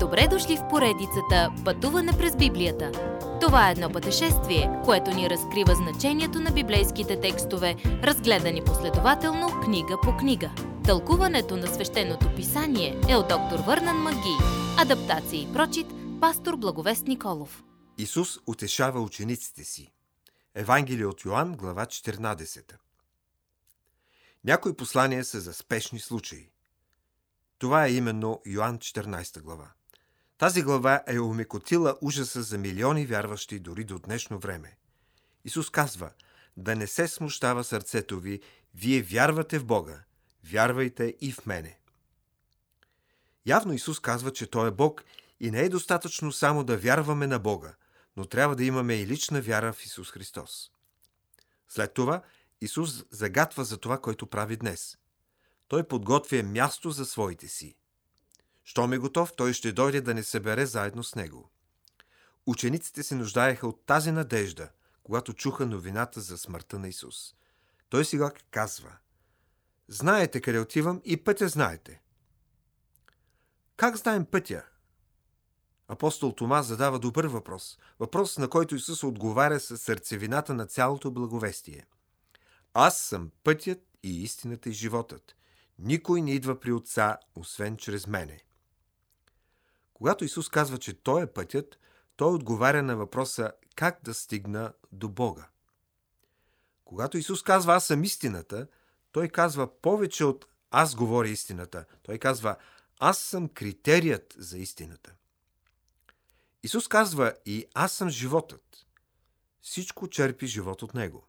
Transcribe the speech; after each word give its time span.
Добре 0.00 0.28
дошли 0.30 0.56
в 0.56 0.68
поредицата 0.70 1.52
Пътуване 1.64 2.12
през 2.18 2.36
Библията. 2.36 2.92
Това 3.40 3.68
е 3.68 3.72
едно 3.72 3.92
пътешествие, 3.92 4.80
което 4.84 5.10
ни 5.10 5.30
разкрива 5.30 5.74
значението 5.74 6.40
на 6.40 6.50
библейските 6.50 7.20
текстове, 7.20 7.76
разгледани 7.84 8.64
последователно 8.64 9.60
книга 9.64 9.96
по 10.02 10.16
книга. 10.16 10.50
Тълкуването 10.84 11.56
на 11.56 11.66
свещеното 11.66 12.34
писание 12.36 13.00
е 13.08 13.16
от 13.16 13.28
доктор 13.28 13.58
Върнан 13.58 13.96
Маги. 13.96 14.36
Адаптация 14.78 15.42
и 15.42 15.52
прочит, 15.52 15.86
пастор 16.20 16.56
Благовест 16.56 17.06
Николов. 17.06 17.64
Исус 17.98 18.38
утешава 18.46 19.00
учениците 19.00 19.64
си. 19.64 19.92
Евангелие 20.54 21.06
от 21.06 21.24
Йоанн, 21.24 21.56
глава 21.56 21.86
14. 21.86 22.74
Някои 24.44 24.76
послания 24.76 25.24
са 25.24 25.40
за 25.40 25.52
спешни 25.54 25.98
случаи. 25.98 26.50
Това 27.58 27.86
е 27.86 27.92
именно 27.92 28.40
Йоанн 28.46 28.78
14 28.78 29.40
глава. 29.42 29.70
Тази 30.38 30.62
глава 30.62 31.02
е 31.06 31.20
умекотила 31.20 31.98
ужаса 32.00 32.42
за 32.42 32.58
милиони 32.58 33.06
вярващи 33.06 33.58
дори 33.58 33.84
до 33.84 33.98
днешно 33.98 34.38
време. 34.38 34.76
Исус 35.44 35.70
казва, 35.70 36.10
да 36.56 36.76
не 36.76 36.86
се 36.86 37.08
смущава 37.08 37.64
сърцето 37.64 38.20
ви, 38.20 38.40
вие 38.74 39.02
вярвате 39.02 39.58
в 39.58 39.64
Бога, 39.64 40.04
вярвайте 40.44 41.14
и 41.20 41.32
в 41.32 41.46
мене. 41.46 41.78
Явно 43.46 43.72
Исус 43.72 44.00
казва, 44.00 44.32
че 44.32 44.46
Той 44.46 44.68
е 44.68 44.70
Бог 44.70 45.04
и 45.40 45.50
не 45.50 45.60
е 45.60 45.68
достатъчно 45.68 46.32
само 46.32 46.64
да 46.64 46.78
вярваме 46.78 47.26
на 47.26 47.38
Бога, 47.38 47.74
но 48.16 48.24
трябва 48.24 48.56
да 48.56 48.64
имаме 48.64 48.94
и 48.94 49.06
лична 49.06 49.40
вяра 49.40 49.72
в 49.72 49.84
Исус 49.84 50.10
Христос. 50.10 50.70
След 51.68 51.94
това 51.94 52.22
Исус 52.60 53.04
загатва 53.10 53.64
за 53.64 53.78
това, 53.78 53.98
което 54.00 54.26
прави 54.26 54.56
днес. 54.56 54.98
Той 55.68 55.88
подготвя 55.88 56.42
място 56.42 56.90
за 56.90 57.04
своите 57.04 57.48
си. 57.48 57.76
Щом 58.68 58.92
е 58.92 58.98
готов, 58.98 59.32
той 59.36 59.52
ще 59.52 59.72
дойде 59.72 60.00
да 60.00 60.14
не 60.14 60.22
събере 60.22 60.66
заедно 60.66 61.04
с 61.04 61.14
него. 61.14 61.50
Учениците 62.46 63.02
се 63.02 63.14
нуждаеха 63.14 63.68
от 63.68 63.86
тази 63.86 64.12
надежда, 64.12 64.68
когато 65.02 65.34
чуха 65.34 65.66
новината 65.66 66.20
за 66.20 66.38
смъртта 66.38 66.78
на 66.78 66.88
Исус. 66.88 67.34
Той 67.88 68.04
сега 68.04 68.32
казва 68.50 68.96
Знаете 69.88 70.40
къде 70.40 70.58
отивам 70.58 71.00
и 71.04 71.16
пътя 71.16 71.48
знаете. 71.48 72.00
Как 73.76 73.96
знаем 73.96 74.26
пътя? 74.26 74.64
Апостол 75.88 76.32
Тома 76.32 76.62
задава 76.62 76.98
добър 76.98 77.26
въпрос. 77.26 77.78
Въпрос, 77.98 78.38
на 78.38 78.48
който 78.48 78.74
Исус 78.74 79.02
отговаря 79.02 79.60
с 79.60 79.78
сърцевината 79.78 80.54
на 80.54 80.66
цялото 80.66 81.10
благовестие. 81.10 81.86
Аз 82.74 83.00
съм 83.00 83.30
пътят 83.44 83.80
и 84.02 84.22
истината 84.22 84.68
и 84.68 84.72
животът. 84.72 85.36
Никой 85.78 86.22
не 86.22 86.32
идва 86.32 86.60
при 86.60 86.72
Отца, 86.72 87.18
освен 87.34 87.76
чрез 87.76 88.06
мене. 88.06 88.44
Когато 89.98 90.24
Исус 90.24 90.48
казва, 90.48 90.78
че 90.78 91.02
Той 91.02 91.22
е 91.22 91.26
пътят, 91.26 91.78
Той 92.16 92.34
отговаря 92.34 92.82
на 92.82 92.96
въпроса 92.96 93.52
как 93.74 94.00
да 94.02 94.14
стигна 94.14 94.72
до 94.92 95.08
Бога. 95.08 95.48
Когато 96.84 97.18
Исус 97.18 97.42
казва 97.42 97.74
Аз 97.74 97.86
съм 97.86 98.04
истината, 98.04 98.66
Той 99.12 99.28
казва 99.28 99.80
повече 99.80 100.24
от 100.24 100.46
Аз 100.70 100.94
говоря 100.94 101.28
истината. 101.28 101.84
Той 102.02 102.18
казва 102.18 102.56
Аз 102.98 103.18
съм 103.18 103.48
критерият 103.48 104.34
за 104.38 104.58
истината. 104.58 105.14
Исус 106.62 106.88
казва 106.88 107.34
и 107.46 107.66
Аз 107.74 107.92
съм 107.92 108.10
животът. 108.10 108.86
Всичко 109.62 110.08
черпи 110.08 110.46
живот 110.46 110.82
от 110.82 110.94
Него. 110.94 111.26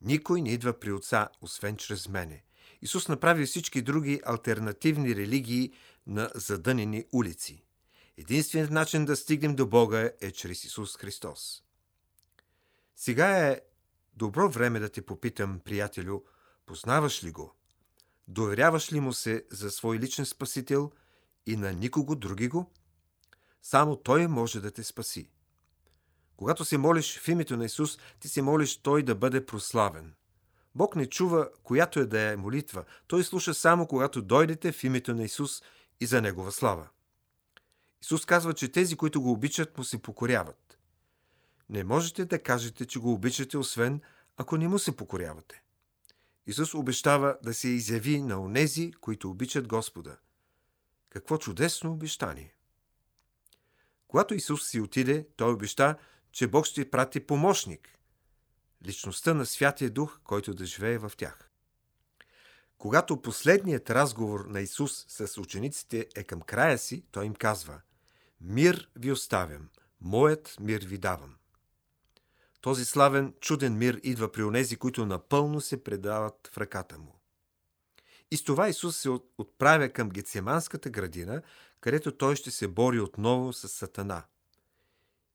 Никой 0.00 0.42
не 0.42 0.52
идва 0.52 0.80
при 0.80 0.92
Отца, 0.92 1.28
освен 1.40 1.76
чрез 1.76 2.08
мене. 2.08 2.44
Исус 2.82 3.08
направи 3.08 3.46
всички 3.46 3.82
други 3.82 4.20
альтернативни 4.26 5.16
религии 5.16 5.72
на 6.06 6.30
задънени 6.34 7.04
улици. 7.12 7.64
Единственият 8.16 8.70
начин 8.70 9.04
да 9.04 9.16
стигнем 9.16 9.56
до 9.56 9.66
Бога 9.66 10.10
е 10.20 10.30
чрез 10.30 10.64
Исус 10.64 10.96
Христос. 10.96 11.62
Сега 12.96 13.48
е 13.48 13.60
добро 14.14 14.50
време 14.50 14.80
да 14.80 14.88
те 14.88 15.02
попитам, 15.02 15.60
приятелю, 15.64 16.22
познаваш 16.66 17.24
ли 17.24 17.30
го? 17.30 17.54
Доверяваш 18.28 18.92
ли 18.92 19.00
му 19.00 19.12
се 19.12 19.44
за 19.50 19.70
свой 19.70 19.98
личен 19.98 20.26
спасител 20.26 20.92
и 21.46 21.56
на 21.56 21.72
никого 21.72 22.16
други 22.16 22.48
го? 22.48 22.70
Само 23.62 23.96
Той 23.96 24.26
може 24.26 24.60
да 24.60 24.70
те 24.70 24.84
спаси. 24.84 25.30
Когато 26.36 26.64
се 26.64 26.78
молиш 26.78 27.18
в 27.18 27.28
името 27.28 27.56
на 27.56 27.64
Исус, 27.64 27.98
ти 28.20 28.28
се 28.28 28.42
молиш 28.42 28.76
Той 28.76 29.02
да 29.02 29.14
бъде 29.14 29.46
прославен. 29.46 30.14
Бог 30.74 30.96
не 30.96 31.06
чува, 31.06 31.50
която 31.62 32.00
е 32.00 32.06
да 32.06 32.20
е 32.20 32.36
молитва. 32.36 32.84
Той 33.06 33.24
слуша 33.24 33.54
само, 33.54 33.86
когато 33.86 34.22
дойдете 34.22 34.72
в 34.72 34.84
името 34.84 35.14
на 35.14 35.24
Исус 35.24 35.62
и 36.00 36.06
за 36.06 36.22
Негова 36.22 36.52
слава. 36.52 36.88
Исус 38.02 38.26
казва, 38.26 38.54
че 38.54 38.72
тези, 38.72 38.96
които 38.96 39.22
го 39.22 39.30
обичат, 39.30 39.78
му 39.78 39.84
се 39.84 40.02
покоряват. 40.02 40.78
Не 41.68 41.84
можете 41.84 42.24
да 42.24 42.42
кажете, 42.42 42.86
че 42.86 42.98
го 42.98 43.12
обичате, 43.12 43.58
освен 43.58 44.00
ако 44.36 44.56
не 44.56 44.68
му 44.68 44.78
се 44.78 44.96
покорявате. 44.96 45.62
Исус 46.46 46.74
обещава 46.74 47.38
да 47.42 47.54
се 47.54 47.68
изяви 47.68 48.22
на 48.22 48.40
онези, 48.40 48.92
които 49.00 49.30
обичат 49.30 49.68
Господа. 49.68 50.16
Какво 51.10 51.38
чудесно 51.38 51.92
обещание! 51.92 52.54
Когато 54.08 54.34
Исус 54.34 54.68
си 54.68 54.80
отиде, 54.80 55.26
той 55.36 55.52
обеща, 55.52 55.96
че 56.32 56.48
Бог 56.48 56.66
ще 56.66 56.90
прати 56.90 57.20
помощник– 57.20 57.88
личността 58.86 59.34
на 59.34 59.46
Святия 59.46 59.90
Дух, 59.90 60.20
който 60.24 60.54
да 60.54 60.66
живее 60.66 60.98
в 60.98 61.12
тях. 61.16 61.50
Когато 62.78 63.22
последният 63.22 63.90
разговор 63.90 64.44
на 64.44 64.60
Исус 64.60 65.04
с 65.08 65.38
учениците 65.38 66.06
е 66.16 66.24
към 66.24 66.40
края 66.40 66.78
си, 66.78 67.04
той 67.10 67.24
им 67.26 67.34
казва 67.34 67.80
«Мир 68.40 68.90
ви 68.96 69.12
оставям, 69.12 69.68
моят 70.00 70.56
мир 70.60 70.86
ви 70.86 70.98
давам». 70.98 71.36
Този 72.60 72.84
славен, 72.84 73.34
чуден 73.40 73.78
мир 73.78 74.00
идва 74.02 74.32
при 74.32 74.42
онези, 74.42 74.76
които 74.76 75.06
напълно 75.06 75.60
се 75.60 75.84
предават 75.84 76.50
в 76.52 76.58
ръката 76.58 76.98
му. 76.98 77.20
И 78.30 78.36
с 78.36 78.44
това 78.44 78.68
Исус 78.68 78.96
се 78.96 79.08
отправя 79.38 79.88
към 79.88 80.10
Гецеманската 80.10 80.90
градина, 80.90 81.42
където 81.80 82.16
той 82.16 82.36
ще 82.36 82.50
се 82.50 82.68
бори 82.68 83.00
отново 83.00 83.52
с 83.52 83.68
Сатана. 83.68 84.24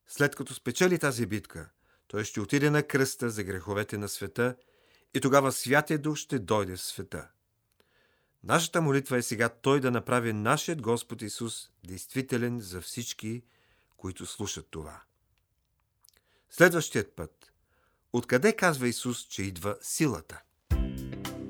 След 0.08 0.36
като 0.36 0.54
спечели 0.54 1.00
тази 1.00 1.26
битка, 1.26 1.70
той 2.08 2.24
ще 2.24 2.42
отиде 2.42 2.70
на 2.70 2.84
кръста 2.84 3.30
за 3.30 3.44
греховете 3.44 3.98
на 3.98 4.10
света 4.10 4.56
и 5.14 5.22
тогава 5.22 5.52
Святия 5.52 6.00
Дух 6.00 6.18
ще 6.18 6.40
дойде 6.40 6.76
в 6.76 6.82
света. 6.82 7.28
Нашата 8.44 8.82
молитва 8.82 9.18
е 9.18 9.22
сега 9.22 9.50
Той 9.50 9.80
да 9.80 9.92
направи 9.92 10.34
нашият 10.34 10.82
Господ 10.82 11.22
Исус 11.22 11.70
действителен 11.88 12.60
за 12.60 12.82
всички, 12.82 13.44
които 13.98 14.26
слушат 14.26 14.68
това. 14.72 15.02
Следващият 16.50 17.16
път. 17.16 17.52
Откъде 18.14 18.54
казва 18.54 18.88
Исус, 18.88 19.28
че 19.28 19.44
идва 19.44 19.78
силата? 19.82 20.42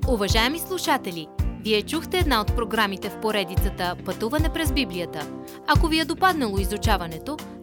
Уважаеми 0.07 0.59
слушатели, 0.59 1.27
вие 1.63 1.85
чухте 1.85 2.17
една 2.17 2.41
от 2.41 2.55
програмите 2.55 3.09
в 3.09 3.21
поредицата 3.21 3.97
Пътуване 4.05 4.53
през 4.53 4.71
Библията. 4.71 5.43
Ако 5.67 5.87
ви 5.87 5.99
е 5.99 6.05
допаднало 6.05 6.57
изучаването, 6.57 7.37